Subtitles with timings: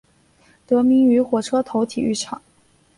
[0.65, 2.41] 得名于火车头体育场。